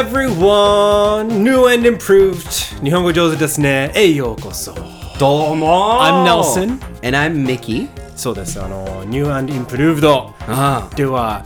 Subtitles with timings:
[0.00, 1.42] Everyone?
[1.44, 3.90] New and improved 日本語上手ですね。
[3.94, 4.72] へようこそ。
[5.18, 6.70] どうも I'm Nelson.
[7.06, 7.86] And I'm Mickey.
[8.16, 8.58] そうです。
[8.62, 10.08] あの、New and improved
[10.48, 11.44] あでは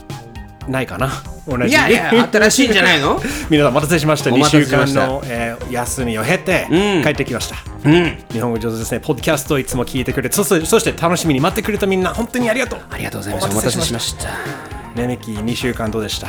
[0.68, 1.10] ないかな。
[1.48, 3.20] 同じいやいや、新しいんじゃないの？
[3.50, 4.32] 皆さんお待たせしました。
[4.32, 6.68] お2週間の、えー休みを経て
[7.02, 7.56] 帰ってきました。
[7.84, 8.18] うん。
[8.32, 9.00] 日本語上手ですね。
[9.00, 12.78] ポッドキャストをいつも聞いてくれて、そしてそして楽しみに待ってくれたみんな、本当にありがとう。
[12.88, 13.44] ありがとうございます。
[13.46, 14.28] お待たせしました。
[15.00, 16.28] ね、ミキ、2週間どうでした？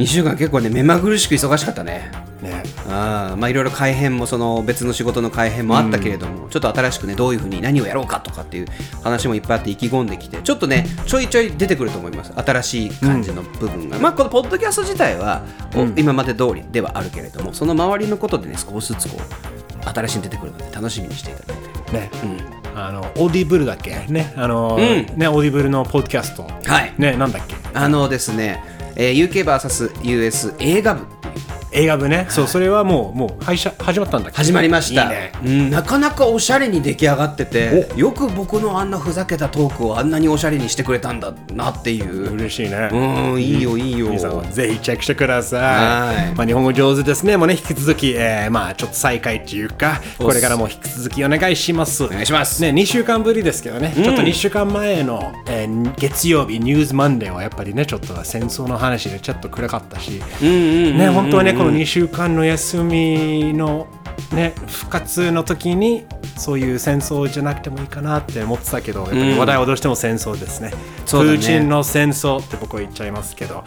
[0.00, 2.10] 2週間結構ね、目まぐるしく忙しかったね。
[2.40, 2.62] ね。
[2.88, 8.66] ああまあいろいろ改編もその別の仕事の改編もあったけれども、ちょっと新しくねどういうふうに何をやろうかとかっていう
[9.02, 12.32] 話もいっぱいあって意気込んできてちょっとねちょいちょい出てくると思います。
[12.34, 15.42] 新しい感じの部分が、まあこのポッドキャスト自体は、
[15.76, 21.70] お今まで通りではあるけれどもその周りのことでね少しずつこう新しいの出てくるので楽しみにしていただいて。
[21.90, 22.10] ね、
[22.76, 24.06] あのオーディブルだっけ？
[24.08, 24.32] ね。
[24.36, 26.44] あの、ねオーディブルのポッドキャスト。
[26.44, 26.94] はい。
[26.98, 27.56] ねなんだっけ？
[27.74, 28.62] あのですね、
[29.02, 31.19] えー UK VS US 映画部。
[31.72, 33.68] 映画部ね、そうそれはもうもう始
[34.00, 35.04] まったんだ始まりました。
[35.04, 35.32] いいね。
[35.44, 42.32] うん、なかなかおしゃれに出来上がっててよく僕のあんなふざけたトークをあんなにおしゃれにしてくれたんだなっていう。
[42.34, 44.08] 嬉しいね、うんいいよいいよ。
[44.08, 45.60] 皆さんもぜひチェックしてください。
[45.60, 46.34] はい。
[46.34, 47.36] まあ、日本語上手ですね。
[47.36, 52.04] もうね、引き続き、えー、まあ、ちょっと再開っていうか、これからも引き続きお願いします。
[52.04, 52.62] お願いします。
[52.62, 63.86] ね、2週間ぶりですけどね、ちょっと2週間前の、えー月曜日、 News Monday はやっぱりね、ちょっと戦争の話でちょっと暗かったし、ね、本当はね、この2週間の休みの、
[64.32, 66.06] ね、復活の時に
[66.38, 70.70] そういう戦争じゃなくてもいいかなって思ってたけど、やっぱり話題はどうしても戦争ですね。
[70.70, 73.62] ねプーチンの戦争って僕は言っちゃいますけど、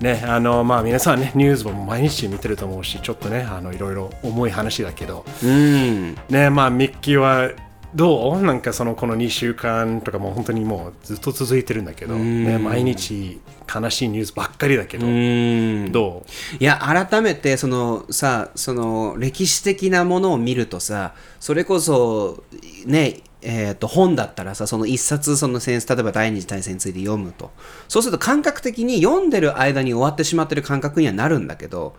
[0.00, 6.16] ねあのまあ、皆さんねニュースも毎日見てると思うしちょっとねあのいろいろ重い話だけど、うん。
[6.28, 7.50] ねまあ、ミッキーは
[7.94, 8.42] どう？
[8.42, 13.40] なんかそのこの2週間とかもう本当にもうずっと続いてるんだけど、ね、毎日
[13.72, 15.92] 悲しいニュースばっかりだけど、うん。
[15.92, 16.24] ど
[16.58, 22.44] いや改めてそのさその歴史的なものを見るとさそれこそ
[22.86, 27.50] ねえー、と本だったらさその一冊その戦例えば第二次大戦について読むと。
[27.88, 31.94] そうすると感覚的に読んでる間に終わってしまってる感覚にはなるんだけど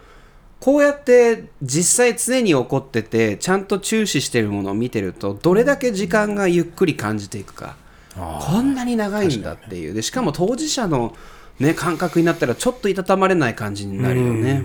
[0.62, 7.76] こうやって実際常に起こっててちゃんと注視してるものを見てるとどれだけ時間がゆっくり感じていくか。
[8.16, 9.94] こんなに長いんだっていう。
[9.96, 11.16] でしかも当事者の、
[11.60, 14.62] ね、感覚になったらちょっといたたまれない感じになるよね。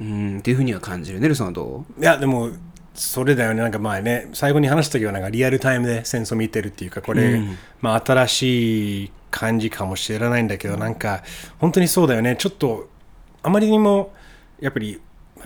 [0.00, 0.38] うん。
[0.40, 2.50] っていうふうには感じるネルソンはどういやでも
[2.94, 3.62] それだよね。
[3.62, 7.40] なんか前ね最後に話した時はなんかリアルタイムで戦争見てるっていうかこれ、
[7.80, 11.22] まあ、新しい感じかもしれないんだけどなんか
[11.58, 12.34] 本当にそうだよね。
[12.36, 12.88] ちょっと
[13.44, 14.12] あまりにも
[14.58, 15.00] やっぱり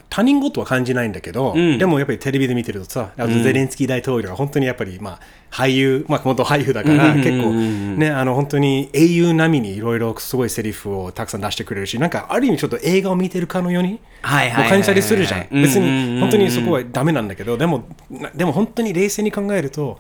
[0.09, 5.21] 他人事は感じないんだけど、でもやっぱりテレビで見てるとさ、ゼレンスキー大統領は本当にやっぱり、まあ、
[5.51, 15.47] 俳優、まあ、元俳優だから、結構、ね、あの本当に英雄並みにいろいろすごいセリフをたくさん出してくれるし、なんかある意味ちょっと映画を見てるかのように感じたりするじゃん。
[15.51, 19.99] うん別に本当にそこはダメなんだけど、でも、なでも本当に冷静に考えると、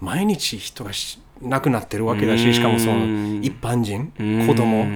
[0.00, 4.12] 毎日人がし亡くなってるわけだし、しかもその一般人、
[4.46, 4.86] 子供、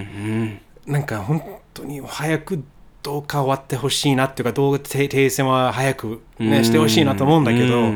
[0.87, 1.43] なんか本
[1.75, 2.65] 当に早く
[3.03, 7.93] どうか終わってほしいなっていうか、どう停戦は早く、ね、してほしいなと思うんだけど、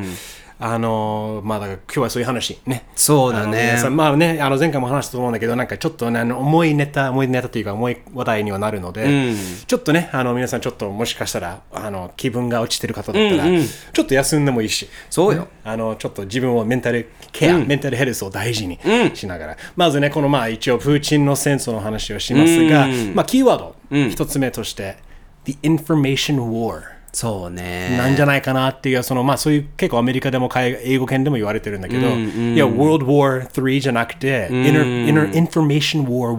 [0.59, 2.87] あのまあだから今日はそういう話ね。
[2.97, 3.79] そうだね。
[3.91, 9.35] まあね、あの前回も話したと思うんだけど、なんかちょっとね、あの重いネタ、重いネタというか重い話題にはなるので、
[9.67, 13.45] ちょっとね、あの皆さんちょっともしかしたら、あの気分が落ちてる方だったら、
[13.93, 15.43] ちょっと休んでもいいし、そうよ。
[15.43, 18.79] ねあのちょっと自分をメンタルケア、メンタルヘルスを大事に
[19.15, 23.77] しながら、まずね、このまあ一応プーチンの戦争の話をしますが、まあキーワード、
[24.09, 24.97] 一つ目として、
[25.45, 26.96] The Information War。
[27.17, 27.97] そうね。
[27.97, 36.37] なんじゃないかなっていう、そのまあそういう結構アメリカでも海英語圏でも言われてるんだけど、いや、World War III じゃなくて、Inner, Inner Information War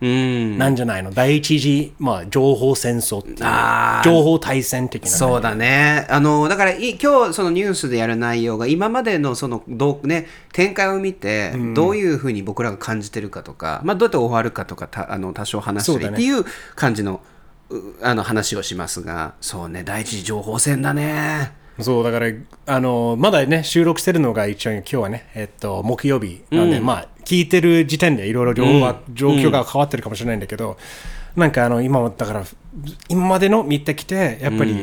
[0.00, 1.10] I、なんじゃないの？
[1.10, 3.38] 第一次、まあ、情報戦争っていう
[4.04, 6.06] 情報大戦的な、そうだね。
[6.08, 16.44] あの、だからい今日そのニュースでやる内容が今までのそのどうね、展開を見て、どういうふうに僕らが感じてるかとか、まあどうやって終わるかとか、たあの多少話したりっていう
[16.76, 17.18] 感じの、う
[18.02, 21.52] あの話をしますが、そうね、第一次情報戦だね。
[21.82, 22.26] そうだから
[22.66, 30.76] あのまだね収録してるのが一応今日はね、えっと、木曜日なんで、まあ聞いてる時点でいろいろ状況が変わってるかもしれないんだけど、
[31.36, 32.44] なんかあの今もだから
[33.08, 34.76] 今までの見てきてやっぱり、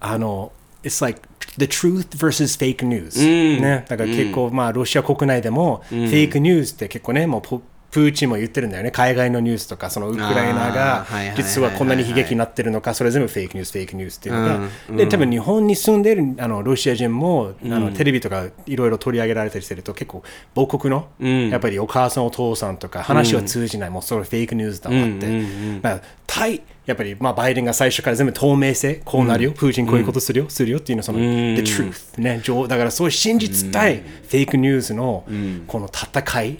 [0.00, 0.52] あの
[0.82, 1.20] It's like
[1.58, 8.90] the truth versus fake news、ね、だから結構、まあロシア国内でも、フェイクニュースって結構ねもうポプーチンも言ってるんだよね。
[8.90, 11.06] 海外のニュースとかそのウクライナあが
[11.36, 20.22] 実はこんなに悲劇になってるのかそれ全部フェイクニュースフェイクニュースっていうのが、で多分日本に住んでるあのロシア人も、あのテレビとかいろいろ取り上げられたりしてると結構
[20.54, 21.08] 母国の、
[21.50, 35.24] やっぱりお母さんお父さんとか話は通じない、もうそれフェイクニュースだわって、まあ対やっぱり、まあ、バイデンが最初から全部透明性こうなるよ、プーチンこういうことするよ、するよっていうのはその、the truth ね情だからそういう真実対、フェイクニュースの
[35.68, 36.58] この戦い、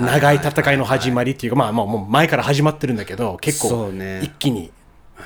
[0.00, 4.72] 長い戦いの始まりっていうか、まあ、まあもう前から始まってるんだけど結そ構一気に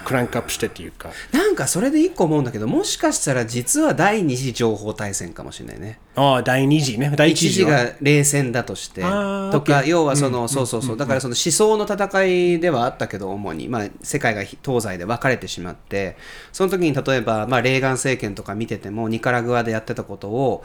[0.05, 1.11] クランクアップしてっていうか。
[1.33, 5.99] なんかそれで一個思うんだけどもしかしたら実は第二次情報大戦かもしれないね。
[6.15, 7.13] ああ第二次ね。
[7.17, 7.71] 第一次は。
[7.71, 16.17] が冷戦だとしてとか要はその、そうそうそうだからその思想の戦いではあったけど主に、まあ、世界が東西で分かれてしまって
[16.53, 20.65] その時に例えば、まあ、レーガン政権とか見ててもニカラグアでやってたことを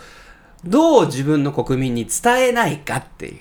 [0.66, 3.40] どう自分の国民に伝えないかっていう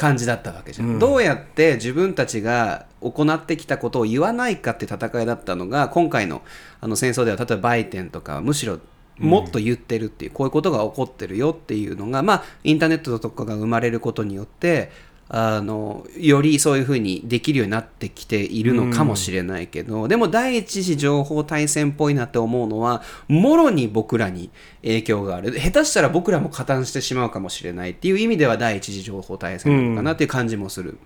[0.00, 6.40] 感じだったわけじゃん、どうやって自分たちが行ってきたことを言わないかって戦いだったのが今回の
[6.80, 8.78] あの戦争では例えばバイデンとかはむしろ
[9.18, 14.90] もっと言ってるっていう、こういうことが起こってるよっていうのがまあインターネットとかが生まれることによって
[15.32, 24.50] あのよりそういうふうにできるようになってきているのかもしれないけど、でも第一次情報大戦っぽいなって思うのはもろに僕らに
[24.82, 25.52] 影響がある。
[25.52, 30.98] 下手したら僕らも加担してしまうかもしれないっていう意味では第一次情報大戦なのかなっていう感じもする。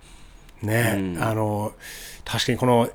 [0.63, 1.73] ね、あの
[2.23, 2.89] 確かにこの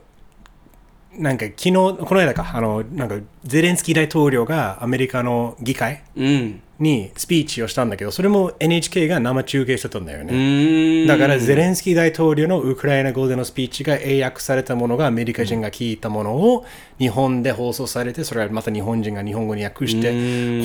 [1.16, 6.62] なんか昨日この間かあのなんかゼレンスキー大統領がアメリカの議会うん。
[6.80, 16.64] にスピーチをしたんだけどそれも NHK が生中継してたんだようね、だからゼレンスキー大統領のウクライナ語でのスピーチが英訳されたものがアメリカ人が聞いたものを
[16.98, 20.08] 日本で放送されてそれがまた日本人が日本語に訳して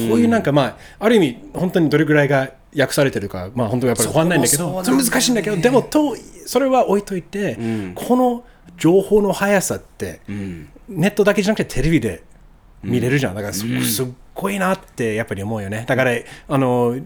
[0.08, 6.16] こういうなんかまあある意味本当にどれぐらいが訳されてるかまあ本当にやっぱり分かんないんだけどそれ難しいんだけどでもと
[6.46, 7.58] それは置いといて、
[7.96, 8.44] この
[8.78, 10.22] 情報の速さって、
[10.90, 12.24] ネットだけじゃなくてテレビで
[12.84, 15.86] 見れるじゃん、だからす,、すっごいなってやっぱり思うよね。
[15.88, 16.12] だから
[16.48, 16.98] あの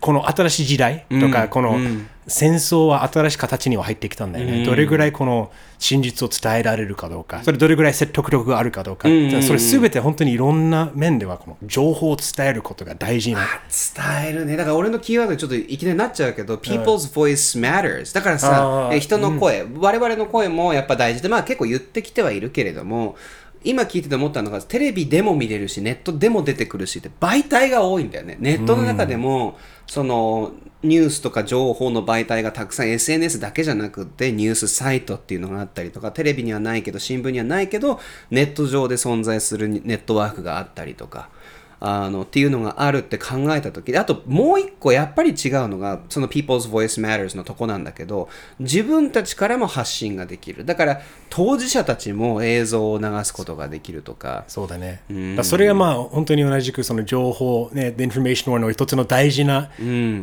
[0.00, 1.78] この新しい時代とか、この
[2.26, 7.42] 戦争は新しい形には入ってきたんだよね、どれぐらいこの真実を伝えられるかどうか。
[7.42, 9.08] それどれぐらい説得力があるかどうか、
[9.42, 14.56] それすべて本当にいろんな面ではこの情報を伝えることが大事な伝えるね。
[14.56, 23.16] だから俺のキーワードちょっといきなりなっちゃうけど、People's Voice Matters だからさ人の声、我々の声もやっぱ大事でまあ結構言ってきてはいるけれども
[23.64, 28.36] 今聞いてて思ったのがテレビでも見れるしネットでも出てくるしって媒体が多いんだよね。
[28.40, 30.52] ネットの中でも、その
[30.82, 37.98] ニュースとか情報の媒体がたくさん SNS だけじゃなくてニュースサイトっていうのがあったりとかテレビにはないけど新聞にはないけど
[38.30, 41.30] ネット上で存在するネットワークがあったりとか
[41.80, 48.28] あのっていうのがあるって考えた時であともう一個やっぱり違うのがその People's Voice Matters のとこなんだけど
[48.58, 50.64] 自分たちからも発信ができる。
[50.64, 54.44] だから当事者たちも映像を流すことができるとか。
[54.48, 55.02] そうだね。
[55.08, 59.70] だからそれがまあ本当に同じくその情報、ね、The Information War の一つの大事な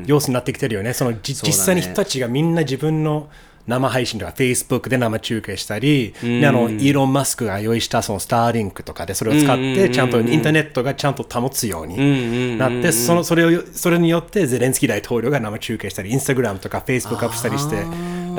[0.05, 0.93] 要素になってきてるよね。
[0.93, 1.53] そのじそうだね。
[1.57, 3.29] 実際に人たちがみんな自分の
[3.67, 17.75] 生配信とか Facebook で生中継したり、であのイーロン・マスクが用意したそのスターリンクとかでそれを使ってちゃんとインターネットがちゃんと保つようになってそのそれをそれによってゼレンスキー大統領が生中継したりインスタグラムとか Facebook アップしたりして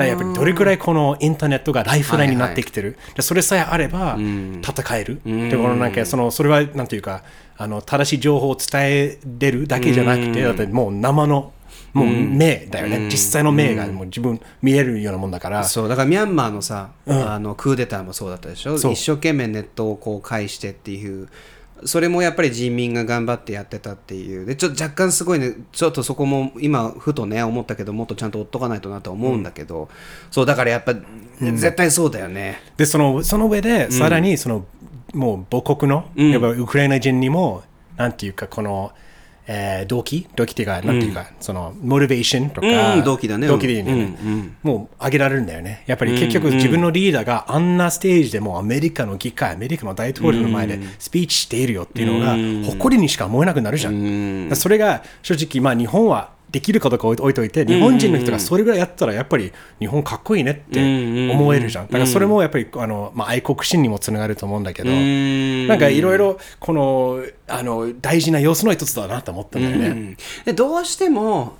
[0.05, 4.17] やっぱりどれくらいこのインターネットがライフラインになってきてる、でそれさえあれば
[4.61, 7.23] 戦える、でこのなんかそのそれはなんていうか
[7.57, 11.51] あの正しい情報を伝えれるだけじゃなくて、だってもう生の
[11.93, 15.87] もう目だよね、実際の目がもう自分見えるようなもんだから、そう。
[15.87, 18.75] だからミャンマーのさ、あのクーデターもそうだったでしょ？
[18.75, 21.29] 一生懸命ネットをこう介してっていう。
[21.85, 24.47] それもやっぱり人民が頑張ってやってたっていう。
[24.47, 29.87] でちょっと若干すごいねちょっとそこも今ふとね思ったけどもっとちゃんと追っとかないとなと思うんだけど、
[30.31, 30.95] そうだからやっぱ、
[31.39, 32.61] 絶対そうだよね。
[32.77, 34.65] でそのその上でさらにその、
[35.13, 37.61] もう母国の、やっぱウクライナ人にも
[37.95, 38.91] なんていうかこの、
[39.47, 40.27] えー動機？
[40.35, 43.47] 動機っていうか、なんていうかそのモチベーションとか、うん動機だね。
[43.47, 45.83] 動機でいいんだよね、もう上げられるんだよね。
[45.87, 52.35] やっぱり結局自分のリーダーがあんなステージでもうアメリカの議会アメリカの大統領の前でスピーチしているよっていうのが
[52.71, 60.79] 誇りにしか思えなくなるじゃん、それが正直まあ日本はできるかどうか置いといて日本人の人がそれぐらいやったらやっぱり日本かっこいいねって
[61.31, 61.85] 思えるじゃん。
[61.85, 70.17] だからそれもやっぱりあの、まあ、愛国心にもつながると思うんだけどなんかいろいろこのあの大事な要素の一つだなと思ったんだよね。
[70.45, 71.57] でどうしても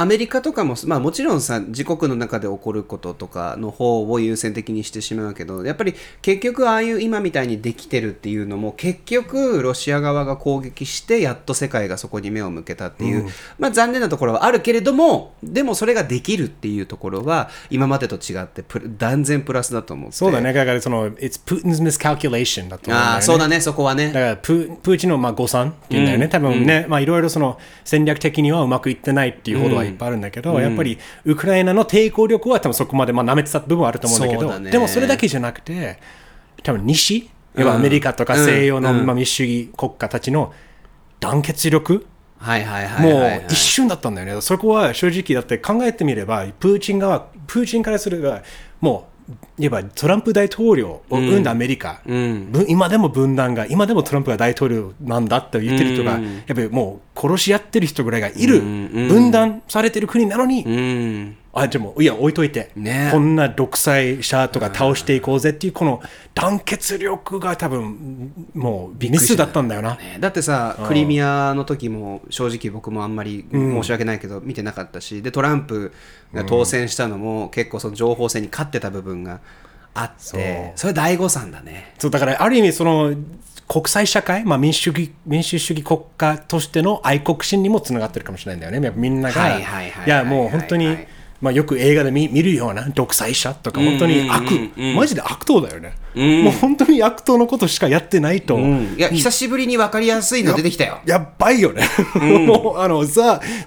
[0.00, 13.28] アメリカとかも、まあ、もちろんさ自国の中で起こることとかの方を優先的にしてしまうけどやっぱり結局ああいう今みたいにできてるっていうのも結局ロシア側が攻撃してやっと世界がそこに目を向けたっていう、
[13.58, 18.64] まあ、残念なところはあるけれどもでもそれができるっていうところは今までと違って
[18.96, 20.16] 断然プラスだと思って。
[20.16, 20.54] そうだね。
[20.54, 23.14] だからその It's Putin's miscalculation だと思うんだよね。
[23.16, 24.06] ああそうだねそこはね。
[24.06, 35.98] だからププーチンのまあ誤算っていうんだよね、多分ね、まあいろいろその戦略的にはうまくいってないっていうほどはいっぱいあるんだけど、やっぱりウクライナの抵抗力は多分そこまで、まあ、舐めてた部分はあると思うんだけど、でもそれだけじゃなくて、
[36.62, 40.52] 多分西、要はアメリカとか西洋の、民主主義国家たちの
[41.18, 42.06] 団結力、
[42.38, 43.40] はいはいはいはい、はい。
[43.40, 48.42] もう一瞬だったんだよね、そこは正直だって考えてみれば、プーチン側、プーチンからすれば、
[48.80, 49.08] も
[49.58, 52.50] う、いわばトランプ大統領を生んだアメリカ、うん。
[52.50, 56.24] ぶ今でも分断が、今でもトランプが大統領なんだって言ってる人が、うん。
[56.24, 59.08] やっぱりもう殺し合ってる人ぐらいがいる、うんうん。
[59.08, 61.36] 分断されてる国なのに、うん。
[61.52, 63.10] あでもいや置いといて、ね。
[63.12, 66.00] こんな独裁者とか倒していこうぜっていうこの
[66.32, 69.96] 団結力が多分もうミスだったんだよな。
[69.96, 70.18] ね。
[70.20, 75.92] だってさクリミアの時も正直僕もあんまり申し訳ないけど見てなかったし、でトランプ
[76.32, 79.40] が当選したのも結構その情報戦に勝ってた部分が
[79.94, 81.94] あってそれ大誤算だね。
[81.98, 83.14] そうだからある意味その
[83.68, 88.84] 国際社会、まあ、民主主義民主主義国家としての愛国心にもつながってるかもしれないんだよね。
[88.84, 89.58] やっぱみんなが、は
[90.06, 91.08] いやもう本当に、はい
[91.40, 98.94] まあ、よく映画で見見るような独裁者とか本当に悪、マジで悪党だよね、もう本当に悪党のことしかやってないと、うん。
[98.96, 101.00] いや久しぶりに分かりやすいの出てきたよ。
[101.06, 101.82] やばいよね。
[102.46, 103.20] もう、あの、the,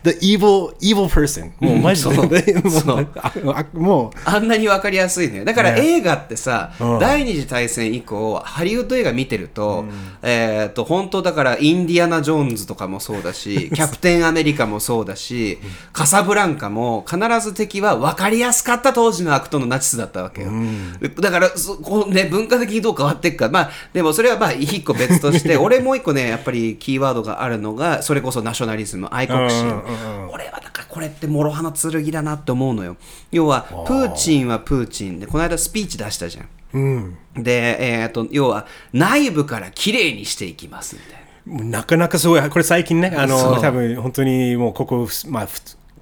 [0.04, 1.52] the evil, evil person.
[1.60, 5.46] もうマジで、 もうああもう、あんなに分かりやすいのよ。
[5.46, 5.82] だからね。
[5.82, 7.00] 映画ってさ、うん。
[7.00, 9.86] 第二次大戦以降ハリウッド映画見てると,、
[10.22, 15.60] えー、と本当だからインディアナ・ジョーンズとかもそうだし キャプテン・アメリカもそうだし、
[15.92, 20.52] カサブランカも必ず敵は分かりやすかった当時の悪党のナチスだったわけよ、
[21.20, 23.50] だからそこう、ね、文化的にどう変わっていくか。
[23.50, 29.82] まあでもそれはまあ一個別として 俺もう一個ねやっぱりキーワードがあるのがそれこそナショナリズム愛国心、
[30.32, 32.98] 俺はだからこれって諸刃の剣だなって思うのよ。
[33.32, 36.48] 要はプーチンはプーチンでこの間スピーチ出したじゃん。
[36.74, 37.18] うん。
[37.36, 41.24] で、えー、と要は内部からきれいにしていきますみたいな。
[41.80, 45.48] なかなかすごい、これ最近ね、あの、多分本当にもうここ、まあ、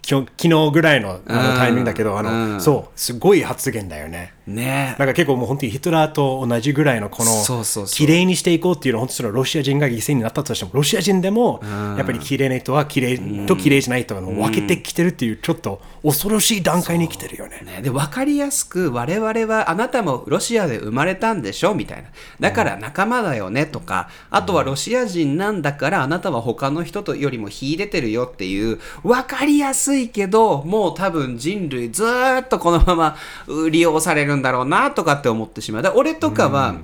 [0.03, 2.61] 昨日ぐらいのタイミングだけど、あうの、ん。
[2.61, 4.33] そう、すごい発言だよね。
[4.47, 4.95] ね。
[4.97, 7.95] なんか結構もう本当にヒトラーと同じぐらいのこのそうそうそう。
[7.95, 11.61] 綺麗にしていこうっていうのは本当にそのロシア人が犠牲になったとしてもロシア人でも
[11.97, 17.61] やっぱり綺麗な人は綺麗と綺麗じゃない人が分けてきてるっていうちょっと恐ろしい段階に来てるよね。
[17.61, 22.09] ね、で分かりやすく我々はあなたもロシアで生まれたんでしょみたいな。
[22.39, 33.15] だから仲間だよねとかあとはロシア人なんだからあなたは他の人とよりも秀でてるよっていう分かりやすいけどもう多分人類ずーっとこのまま
[33.47, 35.81] う利用されるんだろうなとかって思ってしまう。
[35.81, 36.75] だ俺とかは、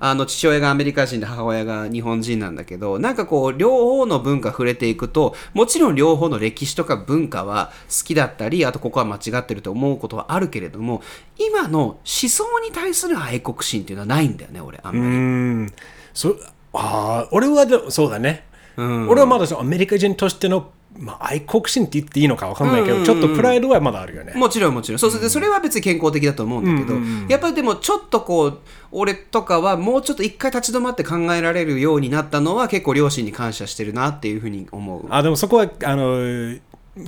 [0.00, 11.00] あの父親がアメリカ人で母親が日本人なんだけどなんかこう両方の文化触れていくともちろん両方の歴史とか文化は好きだったりあとここは間違ってると思うことはあるけれども
[11.38, 15.16] 今の思想に対する愛国心っていうのはないんだよね俺あんうまり。
[15.16, 15.72] ん。
[16.12, 16.36] そ
[16.74, 18.44] あー俺はでそうだね、
[18.76, 24.32] 俺はまだそのアメリカ人としての、まあ、愛国心って言っていいのか分かんないけど、ちょっとプライドはまだあるよね。
[24.34, 24.98] もちろんもちろん。
[24.98, 26.98] そうそそれは別に健康的だと思うんだけど、
[27.28, 28.58] やっぱりでもちょっとこう
[28.92, 35.06] 俺とかはもうちょっと一回立ち止まって考えられるようになったのは結構両親に感謝してるなっていうふうに思う。
[35.10, 36.56] あでもそこはあの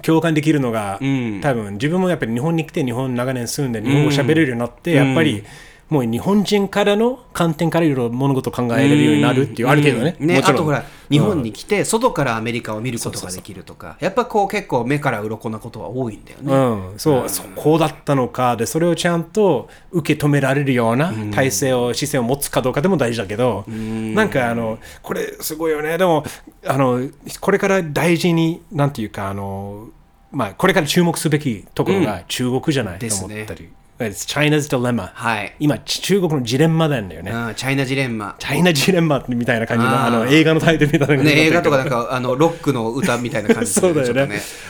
[0.02, 1.40] 共感できるのが、ん。
[1.40, 5.44] 多分自分もやっぱり日本に来て日本長年住んで日本語喋れるようになって、やっぱり
[5.88, 10.16] もう日本人からの観点からいろいろ物事を考えれるようになるっていう、ある程度ね。
[10.18, 10.26] うん。
[10.26, 10.56] ねもちろん。
[10.56, 16.52] あとほら日本に来て外からアメリカを見ることができるとかやっぱこう結構目から鱗なことは多いんだよね。
[16.52, 25.96] うん、そう、そこだったのかでそれをちゃんと受け止められるような体制を、姿勢を持つかどうかでも大事だけど、なんかあのこれすごいよね。
[25.98, 26.24] でも
[26.66, 27.08] あの
[27.40, 29.88] これから大事になんていうかあの、
[30.32, 35.56] まあ、これから注目すべきところが中国じゃないとですね思ったり、It's China's dilemma、はい。
[35.58, 38.36] 今ち中国のジレンマなんだよね、うん、チャイナジレンマ。
[38.38, 44.14] チャイナジレンマみたいな感じのあの映画のタイトルみたいなね、映画とかだなんかあのロックの歌みたいな感じ そうだよね。
[44.14, 44.24] ちょ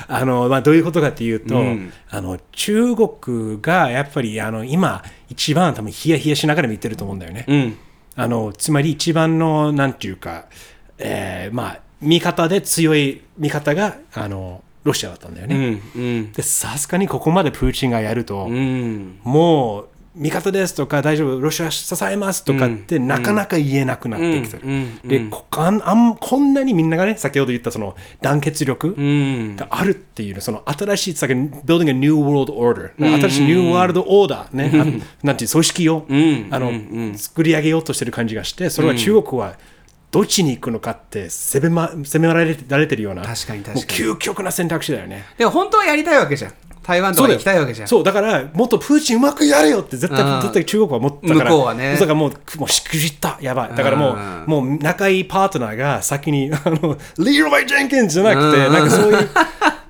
[0.04, 1.92] っとあの、まあ、どういうことかっていうと、うん。
[2.08, 7.44] あの中国がやっぱりあの今一番多分ヒヤヒヤしながら見てると思うんだよね。
[7.48, 7.76] うん。
[8.14, 10.46] あのつまり一番のなんていうか、
[10.98, 15.70] えーまあ味方で強い味方があのロシアだったんだようね。
[15.70, 16.32] んうん。
[16.32, 19.18] でさすがにここまでプーチンがやると、うん。
[19.24, 24.62] もう味方ですとか大丈夫ロシア支えますとかってなかなか言えなくなってきてる。
[24.64, 29.56] うんうんでこあんあんこんなにみんながね先ほど言ったその団結力、うん。
[29.56, 36.48] があるっていうねその新しい、さっき building a new world order、新しい new world order ね、あなんていう組織を、ん。
[36.50, 36.72] あの
[37.18, 39.58] 作り上げようとしてる感じがして、それは中国は
[40.10, 44.04] どっちに行くのかって攻め,、ま、攻められてられてるような、確かに確かに。
[44.04, 45.24] もう究極な選択肢だよね。
[45.36, 46.52] でも本当はやりたいわけじゃん。
[46.86, 47.88] 台湾とか行きたいわけじゃん。
[47.88, 50.40] そうだからもっとプーチンうまくやれよって絶対うん。
[50.40, 51.94] 絶対中国は思ったから向こうはね。
[51.94, 53.38] だからもうもうしくじった。
[53.40, 53.74] やばい。
[53.74, 54.44] だからもううん。
[54.46, 58.72] もう仲いいパートナーが先に あのリーロイ・ジェンキンスじゃなくてうん。
[58.72, 59.28] なんかそういう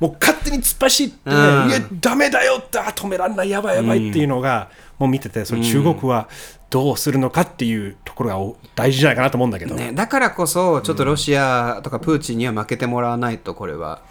[0.01, 1.69] もう勝手に突っ走って、うん。
[1.69, 6.29] いやダメだよってあ止めらんないやばいやばいっていうのが、もう見ててそれ中国は
[6.71, 14.03] どうするのかっていうところがお大事じゃないかなと思うんだけど、ね、だからこそちょっとロシアとかプーチンには負けてもらわないとこれは。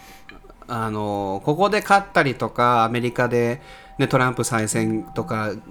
[0.68, 3.60] あのここで勝ったりとかアメリカで、
[3.98, 5.62] ね、トランプ再選とかん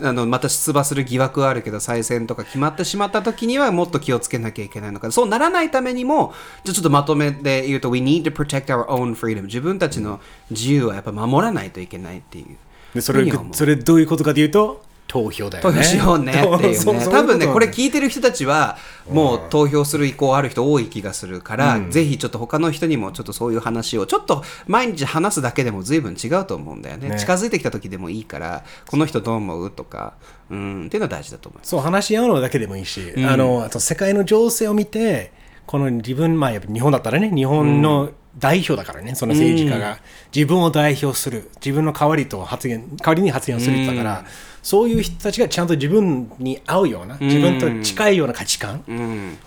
[0.00, 5.10] あのまた出馬する疑惑はあるけど再選とか決まってしまった時にはもっと気をつけなきゃいけないのか。
[5.10, 6.32] そうならないためにも
[6.64, 12.56] じゃあちょっとまとめで言うと We need to protect our own freedom 自分たちの自由はやっぱ守らないといけないっていう。
[12.94, 15.72] でそれそれどういうことかというと投票だよね。
[15.72, 16.74] 投票 しようねっていうね。
[16.74, 18.78] そう多分ねこれ聞いてる人たちは
[19.10, 27.08] もう投票する意向ある人多い気がするから、ぜひちょっと他の人にもちょっとそういう話をちょっと毎日話すだけでも随分違うと思うんだよね。
[27.08, 27.18] ね。
[27.18, 29.70] 近づいてきた時でもいいからこの人どう思う？
[29.70, 30.14] とか、
[30.50, 35.32] うん、っていうのは大事だと思いますそう話し合うのだけでもいいし、あのあと世界の情勢を見て
[35.66, 39.98] この自分まあやっぱ日本だったらね日本の代表だからねその政治家が、
[40.34, 41.50] 自分を代表する。
[41.56, 44.24] 自分の代わりと発言代わりに発言をするって言ったから、
[44.68, 48.84] そういう人たちがちゃんと自分に合うような自分と近いような価値観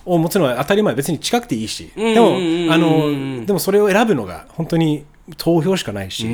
[0.04, 0.96] を持つのは当たり前。
[0.96, 2.38] 別に近くていいし、でも
[2.74, 5.04] あのでもそれを選ぶのが本当に
[5.36, 6.26] 投票しかないし、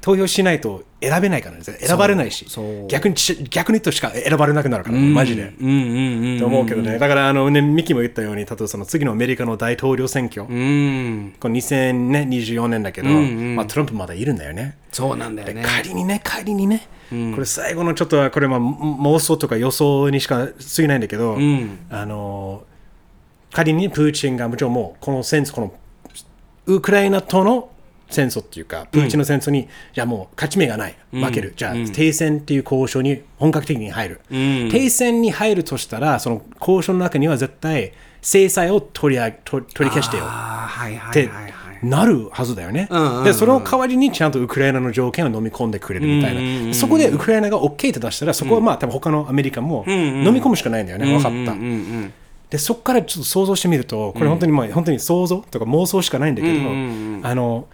[0.00, 1.62] 投票しないと選べないからね。
[1.64, 2.46] 選ばれないし
[2.88, 5.52] 逆にち逆にとしか選ばれなくなるから、マジで。
[5.60, 10.50] うんうんと思うけどね、だからあの、ね、ミキも言ったように、例えばその次のアメリカの大統領選挙、うん。
[10.50, 14.78] うんこの2024年だけど、まあ、トランプまだいるんだよね。
[14.92, 15.64] そうなんだよね。
[15.66, 16.86] 仮にね、仮にね、
[17.34, 21.36] これ最後のちょっと、これまあ妄想とか予想にしか過ぎないんだけど、
[21.90, 22.62] あの
[23.52, 25.74] 仮にプーチンがもちろんもうこの戦争、この
[26.66, 27.70] ウクライナとの
[28.10, 40.24] 戦争っていうか、プーチンの戦争に、じゃあもう勝ち目がない、負ける、じゃあ停戦っていう交渉に本格的に入る、停戦に入るとしたら、その交渉の中には絶対制裁を取りあ取取り消してよ。
[40.24, 41.30] って
[41.82, 42.88] なるはずだよね。
[42.90, 43.24] んうんうん。
[43.24, 46.74] で、その代わりにちゃんとウクライナの条件を飲み込んでくれるみたいな。
[46.74, 51.06] そこでウクライナが OK って出したら、そこはまあ多分他のアメリカも飲み込むしかないんだよね。
[51.06, 51.52] 分かった。
[51.52, 52.12] うんうん。
[52.50, 57.66] で、そこからちょっと想像してみると、これ本当にまあ本当に想像とか妄想しかないんだけど、あの、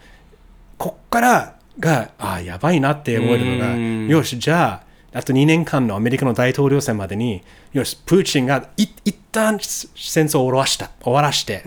[0.79, 3.77] こっからが、ああ、やばいなって思えるのが、
[4.11, 11.65] よし、じゃあ、あと2年間のアメリカの大統領選までに、よし、プーチンがい一旦戦争を終わらした終わらして、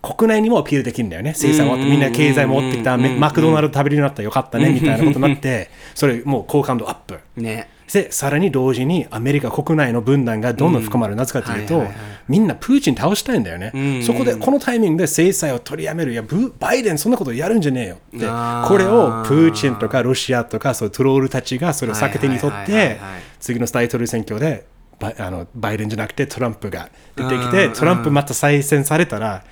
[0.00, 1.34] 国内にもアピールできるんだよね。
[1.34, 7.18] 制裁終わって、みんな経済も追ってきた、マクドナルド食べるようになったらよかったね、みたいなことになって、それもう好感度アップ。
[7.36, 11.16] ねで、さらに同時にアメリカ国内の分断がどんどん深まる。
[11.16, 11.86] なぜかというと
[12.28, 14.02] みんなプーチン倒したいんだよね。
[14.04, 16.12] そこで、このタイミングで制裁を取りやめる。
[16.12, 18.26] いや、ブバイデンそんなことやるんじゃねえよって
[18.68, 22.98] これをプーチンとかロシアとか、そういうトロールたちがそれを避けてにとって
[23.40, 24.66] 次の大統領選挙で
[24.98, 29.44] バイあのバイデンじゃなくてトランプが出てきて、トランプまた再選されたら、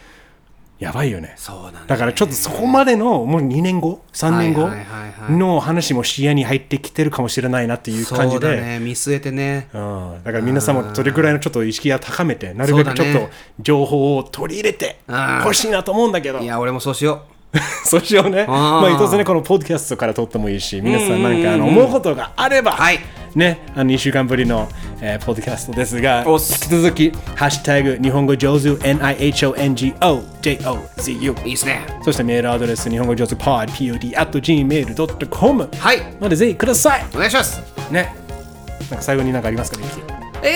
[0.78, 1.34] やばいよね。
[1.36, 1.86] そうだね。
[1.86, 4.68] だからちょっとそこまでのもう2年後、3年後
[5.30, 8.78] の話も視野に入ってきてるかもしれないなっていう感じそうだで、ね。
[8.78, 9.68] 見据えてね。
[9.72, 13.28] うん、だから皆さんもそれぐらいのちょっと意識を高めて、なるべくちょっと
[13.60, 14.98] 情報を取り入れて
[15.44, 16.40] ほしいなと思うんだけど。
[16.40, 17.24] い、や俺もそうしよ
[17.84, 18.80] そっちをね、あー。
[18.80, 23.00] まあ、一つね、このポッドキャストから撮ってもいいし、皆さんなんかあの思うことがあれば、はい。
[23.34, 24.68] ね、あの2週間ぶりの、
[25.02, 31.80] えーポッドキャストですが、引き続き、ハッシュタグ日本語上手 NIHONGO JOZU ういいっすね。
[32.02, 36.02] そしてメールアドレス、日本語上手 pod, pod, at gmail.com はい。
[36.18, 37.04] までぜひください。
[37.14, 37.62] お願いします。
[37.90, 38.14] ね。
[38.90, 39.84] なんか最後になんかありますかね、
[40.42, 40.50] え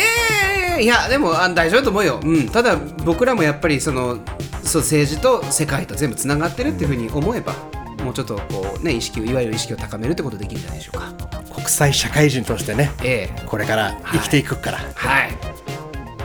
[0.47, 0.50] え
[0.81, 4.19] いやでもあ大丈夫だと思うよ、うん、ただ僕らもやっぱりその
[4.63, 7.55] そう政治と世界と全部つながってるっていうふうに思えば
[8.03, 11.13] もうちょっとこうね意識をいわゆる意識を高めるってことできるんじゃないでしょうか。
[11.53, 13.43] 国際社会人としてね、ええ。
[13.47, 15.31] これから生きていくから、はい。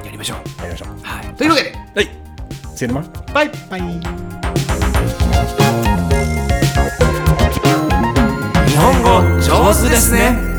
[0.05, 0.37] やりましょう。
[0.61, 0.89] やりましょう。
[1.03, 1.35] はい。
[1.35, 1.71] というわけで。
[1.71, 2.05] はい。
[2.75, 3.33] See you tomorrow.
[3.33, 3.81] バイバイ。
[8.69, 10.54] 日本語上手ですね